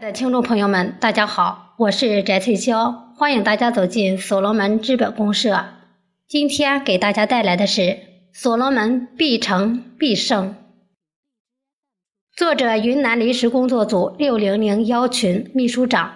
[0.00, 5.64] 的听众朋友们，大家好，我是翟翠霄，欢迎大家走进所罗门资本公社。
[6.28, 7.80] 今天给大家带来的是
[8.32, 10.50] 《所罗门必成必胜》，
[12.36, 16.14] 作者云南临时工作组六零零幺群秘书长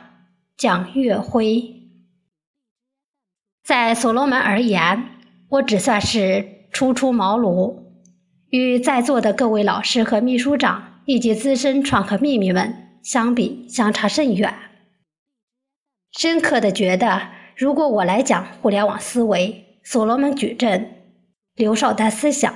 [0.56, 1.82] 蒋月辉。
[3.64, 5.06] 在所罗门而言，
[5.48, 7.82] 我只算是初出茅庐，
[8.50, 12.81] 与在座的各位老师和秘书长以及资深创客秘密们。
[13.02, 14.54] 相比相差甚远，
[16.12, 21.14] 深刻的觉得，如果我来讲互联网思维、所罗门矩阵、
[21.54, 22.54] 刘少丹思想，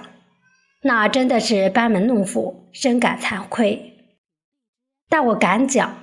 [0.83, 3.93] 那真的是班门弄斧，深感惭愧。
[5.09, 5.97] 但我敢讲，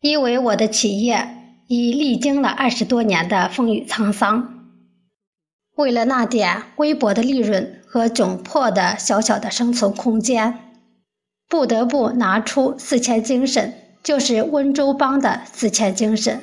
[0.00, 4.74] 因为我的企业已历经了二十多年的风雨沧桑，
[5.76, 10.67] 为了那点微薄的利润和窘迫的小小的生存空间。
[11.48, 16.42] 不得不拿出四千精神，就是温州帮的四千精神，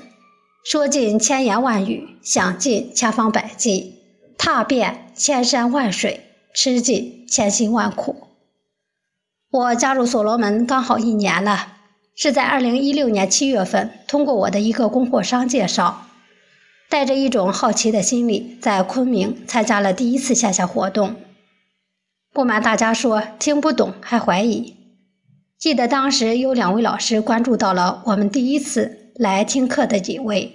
[0.64, 4.00] 说尽千言万语，想尽千方百计，
[4.36, 6.22] 踏遍千山万水，
[6.56, 8.30] 吃尽千辛万苦。
[9.52, 11.74] 我加入所罗门刚好一年了，
[12.16, 16.08] 是在二零一六年七月份，通过我的一个供货商介绍，
[16.90, 21.16] 带着一种好奇的心理，在昆明参加了第一次线下活动。
[22.34, 24.85] 不瞒大家说，听不懂还怀疑。
[25.58, 30.54] 记得当时有两位老师关注到了我们第一次来听课的几位，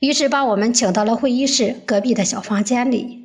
[0.00, 3.20] 于是把我们请到了会议室隔壁的小房间里，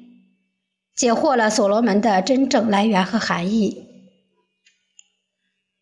[0.95, 3.83] 解惑了所罗门的真正来源和含义。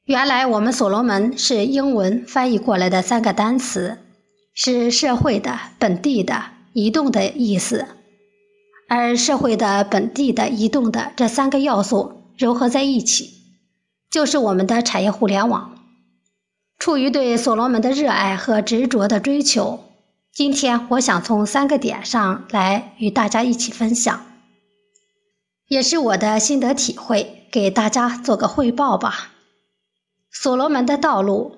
[0.05, 3.97] 原来我们所罗门是英文翻译过来的三个单词，
[4.53, 7.85] 是社会的、本地的、移动的意思，
[8.87, 13.34] 而社会的、本地的、移动的这三个要素糅合在一起。
[14.09, 15.75] 就是我们的产业互联网。
[16.77, 19.83] 出于对所罗门的热爱和执着的追求，
[20.33, 24.25] 今天我想从三个点上来与大家一起分享，
[25.67, 29.31] 也是我的心得体会，给大家做个汇报吧。
[30.29, 31.57] 所罗门的道路，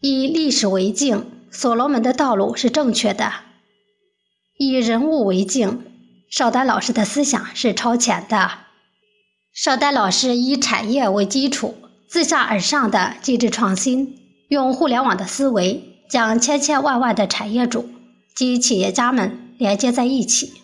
[0.00, 3.30] 以历史为镜，所罗门的道路是正确的；
[4.58, 5.84] 以人物为镜，
[6.30, 8.50] 邵丹老师的思想是超前的。
[9.52, 11.74] 邵丹老师以产业为基础，
[12.08, 14.18] 自下而上的机制创新，
[14.48, 17.86] 用互联网的思维，将千千万万的产业主
[18.34, 20.54] 及企业家们连接在一起，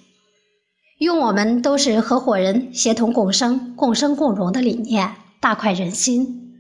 [0.99, 6.55] 用我们都是合伙人，协同共生、共生共荣的理念，大快人心，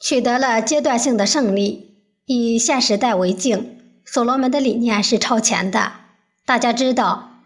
[0.00, 1.92] 取得了阶段性的胜利。
[2.26, 5.92] 以现时代为镜，所罗门的理念是超前的。
[6.44, 7.40] 大家知道，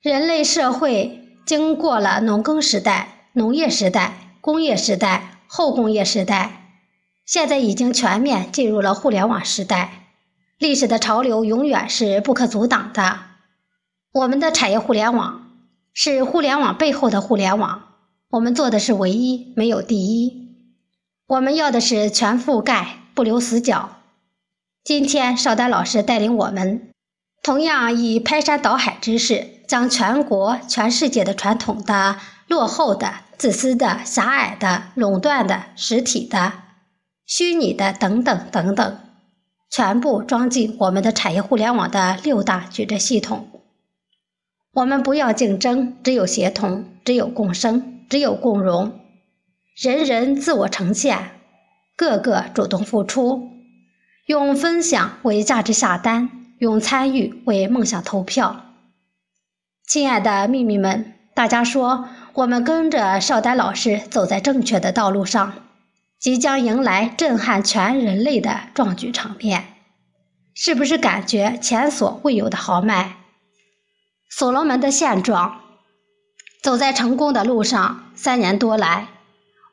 [0.00, 1.18] 人类社会。
[1.44, 6.70] 经过了农耕时代、农业时代、工业时代、后工业时代，
[7.26, 10.08] 现在已经全面进入了互联网时代。
[10.58, 13.18] 历史的潮流永远是不可阻挡的。
[14.12, 15.50] 我们的产业互联网
[15.92, 17.82] 是互联网背后的互联网，
[18.30, 20.54] 我们做的是唯一，没有第一。
[21.26, 23.96] 我们要的是全覆盖，不留死角。
[24.84, 26.90] 今天邵丹老师带领我们，
[27.42, 29.61] 同样以排山倒海之势。
[29.72, 36.52] 将全国、全世界的传统的、落后的、自私的、狭隘的、垄断的、实体的、
[37.24, 38.98] 虚拟的等等等等，
[39.70, 43.48] 全部装进我们的产业互联网的六大矩阵系统。
[44.74, 49.00] 我们不要竞争，只有协同，只有共生，只有共荣。
[49.82, 51.30] 人人自我呈现，
[51.96, 53.48] 个个主动付出，
[54.26, 56.28] 用分享为价值下单，
[56.58, 58.66] 用参与为梦想投票。
[59.92, 65.52] 亲爱的秘密们，大家说，我们跟着邵丹老师走在正确的道路上，
[66.18, 69.74] 即将迎来震撼全人类的壮举场面，
[70.54, 73.16] 是不是感觉前所未有的豪迈？
[74.30, 75.60] 所罗门的现状，
[76.62, 79.08] 走在成功的路上，三年多来，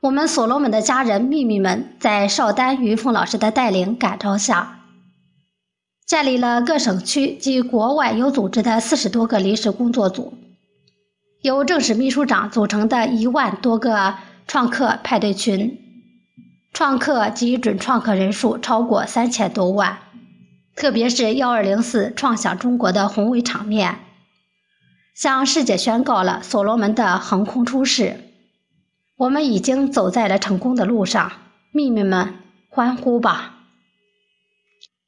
[0.02, 4.79] 我们所罗门的家人秘密们，在邵丹、云峰老师的带领感召下。
[6.10, 10.34] 建立了各省区及国外有组织的四十多个临时工作组，
[11.44, 14.16] 由正式秘书长组成的一万多个
[14.48, 15.78] 创客派对群，
[16.74, 20.00] 创客及准创客人数超过三千多万。
[20.76, 24.00] 特别是幺二零四创想中国的宏伟场面，
[25.14, 28.16] 向世界宣告了所罗门的横空出世。
[29.16, 31.32] 我们已经走在了成功的路上，
[31.72, 32.34] 秘密们，
[32.68, 33.59] 欢呼吧！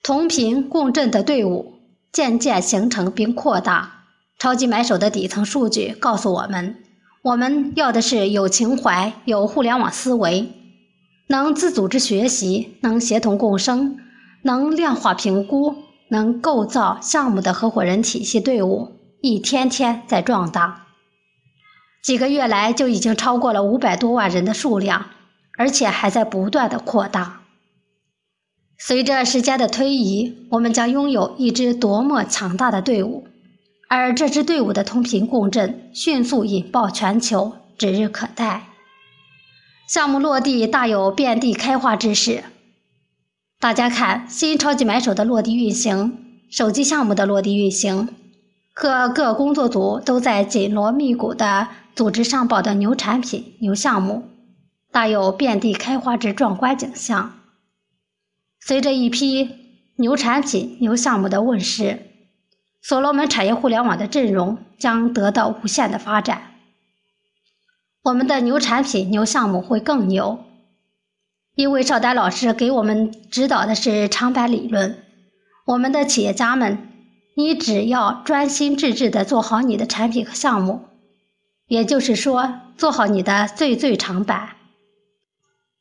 [0.03, 1.73] 同频共振的队伍
[2.11, 4.05] 渐渐形成并扩大。
[4.39, 6.77] 超级买手的底层数据告诉我们：
[7.21, 10.51] 我们要的是有情怀、有互联网思维，
[11.27, 13.99] 能自组织学习，能协同共生，
[14.41, 15.75] 能量化评估，
[16.09, 20.87] 能构造项目的合伙人体系队伍，一天天在壮大。
[22.01, 25.05] 几个月来就已经超过了五百多万人的数量，
[25.59, 27.40] 而且还在不断的扩大。
[28.83, 33.27] 随着时间的推移，我们将拥有一支多么强大的队伍，
[33.87, 38.69] 而这支队伍的同频共振迅速引爆全球，指日可待。
[39.87, 42.43] 项目落地大有遍地开花之势。
[43.59, 46.17] 大家看，新超级买手的落地运行，
[46.49, 48.09] 手机项目的落地运行，
[48.73, 54.23] 和各工作组都在紧锣密鼓地组织上报的牛产品、牛项目，
[54.91, 57.33] 大有遍地开花之壮观景象。
[58.63, 59.49] 随着一批
[59.95, 61.99] 牛产品、牛项目的问世，
[62.79, 66.53] 所罗门产业互联网的阵容将得到无限的发展。
[68.03, 70.43] 我们的牛产品、牛项目会更牛，
[71.55, 75.03] 因为邵丹老师给我们指导的是长板理论。
[75.65, 76.87] 我们的企业家们，
[77.35, 80.85] 你只要专心致志地做好你的产品和项目，
[81.67, 84.55] 也就是说，做好你的最最长板，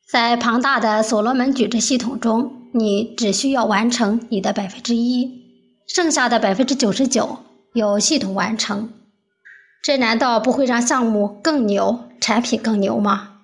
[0.07, 2.60] 在庞大的所罗门矩阵系统中。
[2.73, 5.45] 你只需要完成你的百分之一，
[5.89, 7.39] 剩下的百分之九十九
[7.75, 8.93] 由系统完成。
[9.83, 13.39] 这难道不会让项目更牛、产品更牛吗？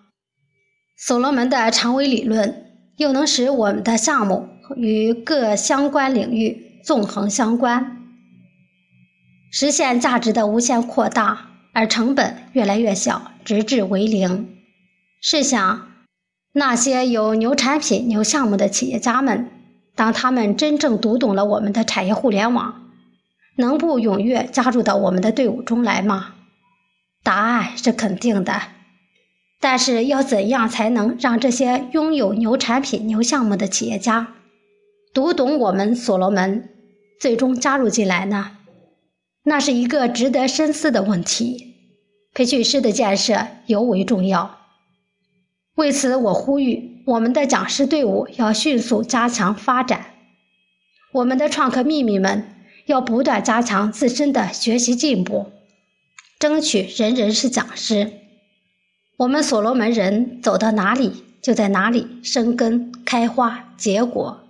[0.99, 8.03] 所罗门的长尾理论又能使我们的项目与各相关领域纵横相关，
[9.51, 14.57] 实现价值的无限扩大，而成本越来越小，直至为零。
[15.21, 15.96] 试想。
[16.59, 19.51] 那些有牛产品、牛项目的企业家们，
[19.95, 22.93] 当他们真正读懂了我们的产业互联网，
[23.59, 26.33] 能不踊跃加入到我们的队伍中来吗？
[27.23, 28.59] 答案是肯定的。
[29.61, 34.29] 但是要怎样才能让这些拥有牛产品、牛项目的企业家
[35.13, 36.71] 读懂我们所罗门，
[37.21, 38.53] 最终加入进来呢？
[39.43, 41.75] 那是一个值得深思的问题。
[42.33, 44.56] 培训师的建设尤为重要。
[45.77, 50.07] 为此，我呼吁我们的讲师队伍要迅速加强发展，
[51.13, 52.49] 我们的创客秘密们
[52.87, 55.53] 要不断加强自身的学习进步，
[56.39, 58.11] 争取人人是讲师。
[59.19, 64.49] 我们所罗门人走到哪里，就在哪里生根、开花、结果。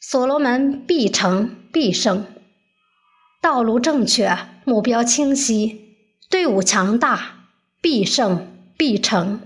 [0.00, 2.24] 所罗门必成必胜，
[3.42, 4.34] 道路正确，
[4.64, 5.94] 目标清晰，
[6.30, 7.48] 队伍强大，
[7.82, 8.55] 必胜。
[8.76, 9.40] 必成，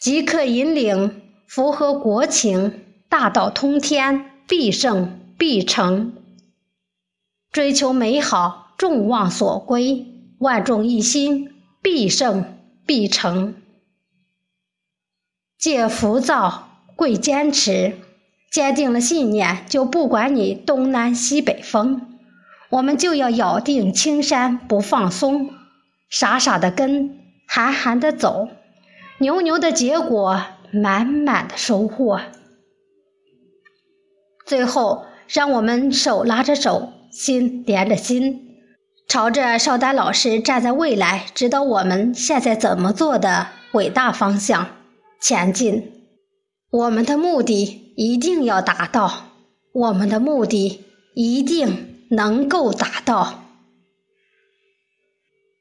[0.00, 6.12] 即刻引领，符合国情，大道通天，必胜必成。
[7.50, 10.06] 追求美好，众望所归，
[10.38, 11.52] 万众一心，
[11.82, 13.54] 必胜必成。
[15.58, 17.98] 戒浮躁，贵坚持，
[18.52, 22.18] 坚定了信念，就不管你东南西北风，
[22.70, 25.50] 我们就要咬定青山不放松，
[26.08, 27.19] 傻傻的跟。
[27.52, 28.48] 寒寒的走，
[29.18, 32.20] 牛牛的结果，满满的收获。
[34.46, 38.50] 最后，让我们手拉着手，心连着心，
[39.08, 44.68] 朝着邵丹老师站在未来指导我们现在怎么做的伟大方向
[45.20, 46.06] 前进。
[46.70, 49.24] 我们的目的一定要达到，
[49.72, 50.84] 我们的目的
[51.16, 53.49] 一定能够达到。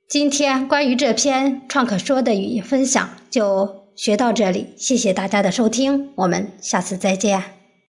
[0.09, 7.58] 今天关于这篇创客说的语音分享就学到这里，谢谢大家的收听，我们下次再见。